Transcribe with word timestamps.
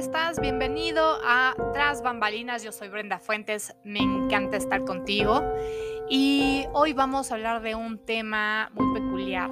estás? 0.00 0.40
Bienvenido 0.40 1.18
a 1.26 1.54
Tras 1.74 2.00
Bambalinas. 2.00 2.62
Yo 2.62 2.72
soy 2.72 2.88
Brenda 2.88 3.18
Fuentes. 3.18 3.76
Me 3.84 3.98
encanta 3.98 4.56
estar 4.56 4.82
contigo. 4.86 5.42
Y 6.08 6.64
hoy 6.72 6.94
vamos 6.94 7.30
a 7.30 7.34
hablar 7.34 7.60
de 7.60 7.74
un 7.74 7.98
tema 7.98 8.70
muy 8.72 8.98
peculiar. 8.98 9.50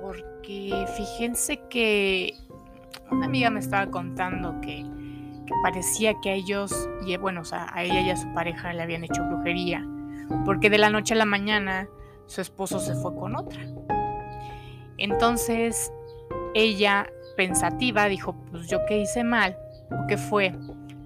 Porque 0.00 0.86
fíjense 0.96 1.60
que 1.68 2.32
una 3.10 3.26
amiga 3.26 3.50
me 3.50 3.60
estaba 3.60 3.90
contando 3.90 4.58
que, 4.62 4.86
parecía 5.62 6.14
que 6.22 6.30
a 6.30 6.32
ellos, 6.32 6.88
y 7.06 7.14
bueno, 7.18 7.42
o 7.42 7.44
sea, 7.44 7.66
a 7.74 7.84
ella 7.84 8.00
y 8.00 8.08
a 8.08 8.16
su 8.16 8.32
pareja 8.32 8.72
le 8.72 8.82
habían 8.82 9.04
hecho 9.04 9.22
brujería. 9.22 9.86
Porque 10.46 10.70
de 10.70 10.78
la 10.78 10.88
noche 10.88 11.12
a 11.12 11.18
la 11.18 11.26
mañana 11.26 11.90
su 12.24 12.40
esposo 12.40 12.80
se 12.80 12.94
fue 12.94 13.14
con 13.14 13.36
otra. 13.36 13.60
Entonces 14.96 15.92
ella 16.54 17.06
pensativa, 17.36 18.06
dijo, 18.06 18.34
pues 18.50 18.68
yo 18.68 18.84
qué 18.86 18.98
hice 18.98 19.24
mal, 19.24 19.56
o 19.90 20.06
qué 20.06 20.16
fue 20.16 20.54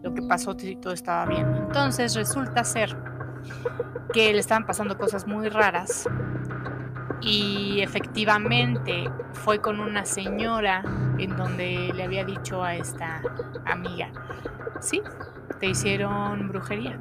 lo 0.02 0.14
que 0.14 0.22
pasó 0.22 0.56
si 0.58 0.76
todo 0.76 0.92
estaba 0.92 1.26
bien. 1.26 1.46
Entonces 1.56 2.14
resulta 2.14 2.64
ser 2.64 2.96
que 4.12 4.32
le 4.32 4.38
estaban 4.38 4.66
pasando 4.66 4.96
cosas 4.96 5.26
muy 5.26 5.48
raras 5.48 6.08
y 7.20 7.80
efectivamente 7.80 9.10
fue 9.32 9.60
con 9.60 9.80
una 9.80 10.04
señora 10.04 10.82
en 11.18 11.36
donde 11.36 11.92
le 11.94 12.04
había 12.04 12.24
dicho 12.24 12.62
a 12.62 12.76
esta 12.76 13.20
amiga, 13.64 14.10
sí, 14.80 15.02
te 15.58 15.66
hicieron 15.66 16.48
brujería. 16.48 16.98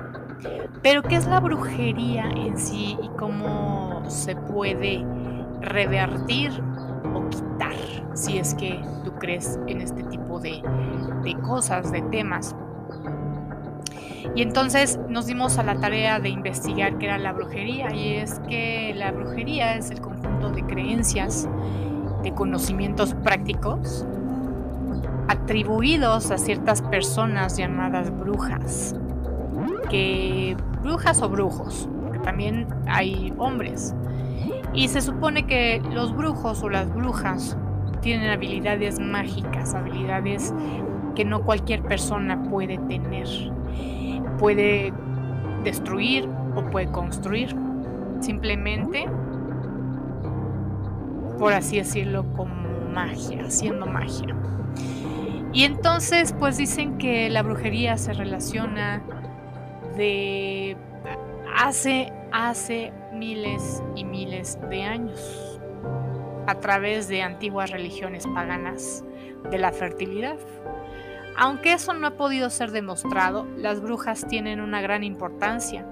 Pero 0.82 1.02
¿qué 1.04 1.16
es 1.16 1.28
la 1.28 1.40
brujería 1.40 2.30
en 2.30 2.58
sí 2.58 2.98
y 3.02 3.10
cómo 3.18 4.04
se 4.10 4.36
puede 4.36 5.06
revertir 5.62 6.52
o 7.14 7.30
quitar 7.30 7.74
si 8.14 8.38
es 8.38 8.54
que 8.56 8.80
crees 9.20 9.60
en 9.68 9.82
este 9.82 10.04
tipo 10.04 10.40
de, 10.40 10.62
cosas, 11.46 11.92
de 11.92 12.02
temas. 12.04 12.56
Y 14.36 14.42
entonces 14.42 15.00
nos 15.08 15.28
dimos 15.28 15.58
a 15.58 15.64
la 15.64 15.80
tarea 15.80 16.20
de 16.20 16.30
investigar 16.30 16.98
qué 16.98 17.06
era 17.06 17.18
la 17.18 17.32
brujería 17.32 17.94
y 17.94 18.16
es 18.16 18.40
que 18.50 18.94
la 18.96 19.12
brujería 19.12 19.76
es 19.76 19.92
el 19.92 20.02
conjunto 20.02 20.50
de 20.50 20.64
creencias, 20.64 21.48
de 22.24 22.34
conocimientos 22.34 23.14
prácticos 23.14 24.06
atribuidos 25.28 26.32
a 26.32 26.38
ciertas 26.38 26.82
personas 26.82 27.58
llamadas 27.58 28.16
brujas, 28.18 28.96
que 29.90 30.56
brujas 30.82 31.22
o 31.22 31.30
brujos, 31.30 31.90
porque 32.04 32.20
también 32.20 32.68
hay 32.88 33.34
hombres, 33.38 33.96
y 34.74 34.88
se 34.90 35.02
supone 35.02 35.48
que 35.48 35.82
los 35.92 36.16
brujos 36.16 36.62
o 36.64 36.70
las 36.70 36.94
brujas 36.94 37.58
tienen 38.06 38.30
habilidades 38.30 39.00
mágicas, 39.00 39.74
habilidades 39.74 40.54
que 41.16 41.26
no 41.26 41.42
cualquier 41.42 41.82
persona 41.82 42.44
puede 42.52 42.78
tener. 42.78 43.28
Puede 44.38 44.94
destruir 45.64 46.30
o 46.56 46.70
puede 46.70 46.92
construir. 46.92 47.56
Simplemente, 48.20 49.08
por 51.40 51.54
así 51.54 51.78
decirlo, 51.78 52.32
como 52.34 52.54
magia, 52.94 53.46
haciendo 53.48 53.88
magia. 53.88 54.36
Y 55.52 55.64
entonces, 55.64 56.32
pues 56.38 56.58
dicen 56.58 57.00
que 57.00 57.28
la 57.32 57.42
brujería 57.42 57.98
se 57.98 58.14
relaciona 58.14 59.02
de 59.98 60.78
hace, 61.58 62.14
hace 62.32 62.94
miles 63.12 63.82
y 63.96 64.04
miles 64.04 64.60
de 64.70 64.84
años 64.84 65.45
a 66.48 66.60
través 66.60 67.08
de 67.08 67.22
antiguas 67.22 67.72
religiones 67.72 68.26
paganas 68.28 69.04
de 69.50 69.58
la 69.58 69.72
fertilidad. 69.72 70.38
Aunque 71.38 71.74
eso 71.74 71.94
no 71.94 72.08
ha 72.08 72.12
podido 72.12 72.50
ser 72.50 72.72
demostrado, 72.72 73.46
las 73.58 73.82
brujas 73.82 74.26
tienen 74.28 74.62
una 74.62 74.82
gran 74.82 75.04
importancia 75.04 75.86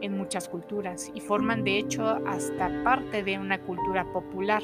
en 0.00 0.16
muchas 0.16 0.48
culturas 0.48 1.10
y 1.14 1.20
forman 1.20 1.64
de 1.64 1.78
hecho 1.78 2.06
hasta 2.26 2.70
parte 2.84 3.22
de 3.22 3.38
una 3.38 3.58
cultura 3.60 4.04
popular. 4.12 4.62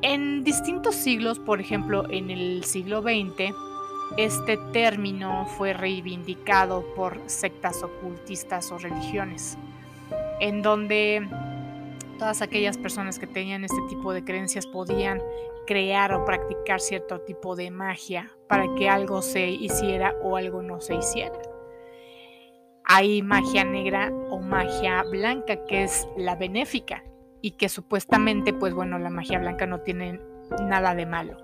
En 0.00 0.42
distintos 0.42 0.96
siglos, 0.96 1.38
por 1.38 1.60
ejemplo 1.60 2.10
en 2.10 2.30
el 2.30 2.64
siglo 2.64 3.02
XX, 3.02 3.54
este 4.16 4.58
término 4.72 5.46
fue 5.46 5.72
reivindicado 5.72 6.84
por 6.96 7.20
sectas 7.26 7.82
ocultistas 7.82 8.72
o 8.72 8.78
religiones 8.78 9.56
en 10.40 10.60
donde 10.60 11.28
todas 12.22 12.40
aquellas 12.40 12.78
personas 12.78 13.18
que 13.18 13.26
tenían 13.26 13.64
este 13.64 13.80
tipo 13.88 14.12
de 14.12 14.22
creencias 14.22 14.64
podían 14.64 15.20
crear 15.66 16.14
o 16.14 16.24
practicar 16.24 16.78
cierto 16.78 17.20
tipo 17.22 17.56
de 17.56 17.72
magia 17.72 18.30
para 18.48 18.72
que 18.76 18.88
algo 18.88 19.22
se 19.22 19.50
hiciera 19.50 20.14
o 20.22 20.36
algo 20.36 20.62
no 20.62 20.80
se 20.80 20.94
hiciera. 20.94 21.36
Hay 22.84 23.22
magia 23.22 23.64
negra 23.64 24.12
o 24.30 24.38
magia 24.38 25.02
blanca, 25.02 25.66
que 25.66 25.82
es 25.82 26.06
la 26.16 26.36
benéfica, 26.36 27.02
y 27.40 27.56
que 27.56 27.68
supuestamente, 27.68 28.52
pues 28.52 28.72
bueno, 28.72 29.00
la 29.00 29.10
magia 29.10 29.40
blanca 29.40 29.66
no 29.66 29.80
tiene 29.80 30.20
nada 30.60 30.94
de 30.94 31.06
malo. 31.06 31.38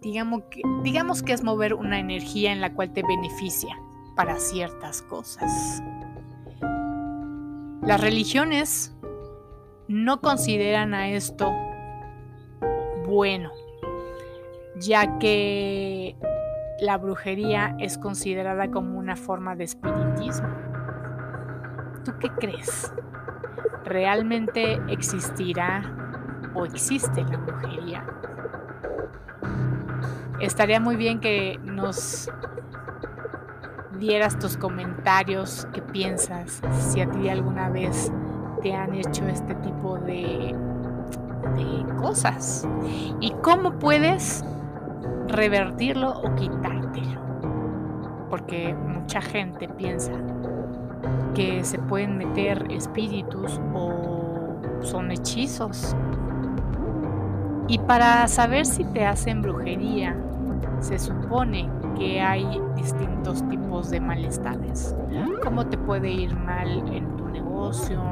Digamos 0.00 0.42
que, 0.50 0.62
digamos 0.82 1.22
que 1.22 1.34
es 1.34 1.44
mover 1.44 1.72
una 1.72 2.00
energía 2.00 2.50
en 2.50 2.60
la 2.60 2.74
cual 2.74 2.92
te 2.92 3.04
beneficia 3.04 3.78
para 4.16 4.40
ciertas 4.40 5.02
cosas. 5.02 5.80
Las 7.82 8.00
religiones 8.00 8.93
no 9.88 10.20
consideran 10.20 10.94
a 10.94 11.08
esto 11.10 11.52
bueno, 13.06 13.50
ya 14.76 15.18
que 15.18 16.16
la 16.80 16.96
brujería 16.96 17.76
es 17.78 17.98
considerada 17.98 18.70
como 18.70 18.98
una 18.98 19.16
forma 19.16 19.54
de 19.56 19.64
espiritismo. 19.64 20.48
¿Tú 22.04 22.12
qué 22.18 22.28
crees? 22.30 22.92
¿Realmente 23.84 24.80
existirá 24.88 25.82
o 26.54 26.64
existe 26.64 27.22
la 27.24 27.36
brujería? 27.36 28.04
Estaría 30.40 30.80
muy 30.80 30.96
bien 30.96 31.20
que 31.20 31.58
nos 31.62 32.30
dieras 33.98 34.38
tus 34.38 34.56
comentarios, 34.56 35.68
qué 35.72 35.80
piensas, 35.80 36.60
si 36.80 37.00
a 37.00 37.10
ti 37.10 37.28
alguna 37.28 37.68
vez 37.68 38.10
te 38.64 38.74
han 38.74 38.94
hecho 38.94 39.26
este 39.28 39.54
tipo 39.56 39.98
de, 39.98 40.56
cosas 42.00 42.66
y 43.20 43.30
cómo 43.42 43.78
puedes 43.78 44.42
revertirlo 45.28 46.10
o 46.10 46.34
quitártelo. 46.34 47.20
Porque 48.30 48.74
mucha 48.74 49.20
gente 49.20 49.68
piensa 49.68 50.12
que 51.34 51.62
se 51.62 51.78
pueden 51.78 52.16
meter 52.16 52.66
espíritus 52.70 53.60
o 53.74 54.56
son 54.80 55.10
hechizos. 55.10 55.94
Y 57.68 57.78
para 57.80 58.26
saber 58.28 58.64
si 58.64 58.84
te 58.84 59.04
hacen 59.04 59.42
brujería, 59.42 60.16
se 60.80 60.98
supone 60.98 61.68
que 61.98 62.20
hay 62.20 62.46
distintos 62.76 63.46
tipos 63.48 63.90
de 63.90 64.00
malestares. 64.00 64.96
Cómo 65.42 65.66
te 65.66 65.76
puede 65.76 66.10
ir 66.10 66.34
mal 66.36 66.68
en 66.92 67.16
tu 67.16 67.28
negocio, 67.28 68.02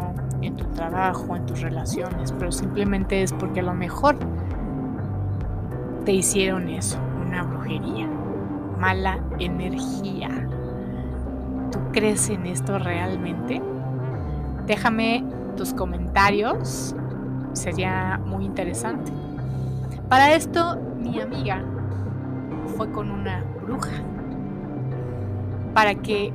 en 0.42 0.56
tu 0.56 0.64
trabajo, 0.66 1.36
en 1.36 1.46
tus 1.46 1.60
relaciones, 1.60 2.32
pero 2.32 2.52
simplemente 2.52 3.22
es 3.22 3.32
porque 3.32 3.60
a 3.60 3.62
lo 3.62 3.74
mejor 3.74 4.16
te 6.04 6.12
hicieron 6.12 6.68
eso, 6.68 6.98
una 7.24 7.44
brujería, 7.44 8.08
mala 8.78 9.20
energía. 9.38 10.28
¿Tú 11.70 11.78
crees 11.92 12.28
en 12.28 12.46
esto 12.46 12.78
realmente? 12.78 13.62
Déjame 14.66 15.24
tus 15.56 15.72
comentarios, 15.72 16.94
sería 17.52 18.20
muy 18.24 18.44
interesante. 18.44 19.12
Para 20.08 20.34
esto, 20.34 20.78
mi 20.98 21.20
amiga 21.20 21.62
fue 22.76 22.90
con 22.90 23.10
una 23.10 23.44
bruja 23.62 24.02
para 25.74 25.94
que 25.94 26.32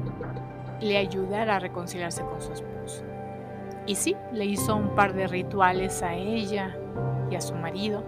le 0.81 0.98
ayudara 0.98 1.58
a 1.58 1.60
reconciliarse 1.60 2.22
con 2.24 2.42
su 2.42 2.54
esposo. 2.54 3.04
Y 3.88 3.95
sí, 3.95 4.16
le 4.34 4.45
hizo 4.45 4.75
un 4.75 4.95
par 4.95 5.13
de 5.13 5.28
rituales 5.28 6.04
a 6.04 6.13
ella 6.13 6.78
y 7.31 7.36
a 7.36 7.42
su 7.42 7.56
marido 7.56 8.04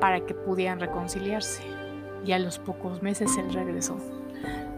para 0.00 0.20
que 0.20 0.34
pudieran 0.34 0.80
reconciliarse. 0.80 1.62
Y 2.24 2.32
a 2.32 2.38
los 2.38 2.58
pocos 2.58 3.02
meses 3.02 3.36
él 3.36 3.52
regresó. 3.52 3.98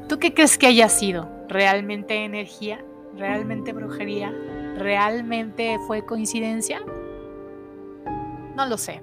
¿Tú 0.09 0.19
qué 0.19 0.35
crees 0.35 0.59
que 0.59 0.67
haya 0.67 0.88
sido? 0.88 1.29
¿Realmente 1.49 2.25
energía? 2.25 2.85
¿Realmente 3.17 3.73
brujería? 3.73 4.35
¿Realmente 4.76 5.79
fue 5.87 6.05
coincidencia? 6.05 6.81
No 8.56 8.67
lo 8.67 8.76
sé. 8.79 9.00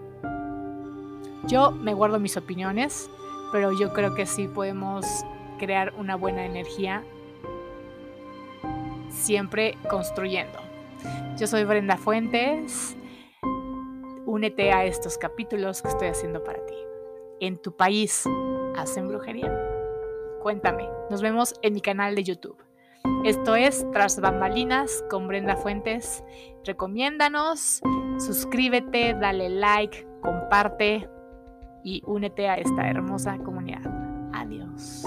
Yo 1.48 1.72
me 1.72 1.94
guardo 1.94 2.20
mis 2.20 2.36
opiniones, 2.38 3.10
pero 3.52 3.72
yo 3.80 3.94
creo 3.94 4.16
que 4.16 4.26
sí 4.26 4.48
podemos 4.48 5.06
crear 5.58 5.94
una 5.98 6.16
buena 6.16 6.46
energía 6.46 7.04
siempre 9.16 9.78
construyendo. 9.90 10.60
Yo 11.38 11.48
soy 11.48 11.64
Brenda 11.64 11.98
Fuentes. 11.98 12.96
únete 14.26 14.72
a 14.72 14.86
estos 14.86 15.18
capítulos 15.18 15.82
que 15.82 15.90
estoy 15.90 16.08
haciendo 16.08 16.44
para 16.44 16.66
ti. 16.66 16.74
En 17.40 17.58
tu 17.58 17.76
país, 17.76 18.24
¿hacen 18.76 19.08
brujería? 19.08 19.52
Cuéntame. 20.42 20.88
Nos 21.10 21.22
vemos 21.22 21.54
en 21.62 21.74
mi 21.74 21.82
canal 21.82 22.16
de 22.16 22.24
YouTube. 22.24 22.58
Esto 23.24 23.56
es 23.56 23.86
Tras 23.92 24.20
Bambalinas 24.20 25.04
con 25.10 25.28
Brenda 25.28 25.56
Fuentes. 25.56 26.24
Recomiéndanos, 26.64 27.82
suscríbete, 28.18 29.14
dale 29.14 29.50
like, 29.50 30.08
comparte 30.22 31.10
y 31.84 32.02
únete 32.06 32.48
a 32.48 32.56
esta 32.56 32.90
hermosa 32.90 33.38
comunidad. 33.40 33.82
Adiós. 34.34 35.04